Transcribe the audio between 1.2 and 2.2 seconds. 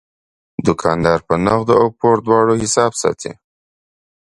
په نغدو او پور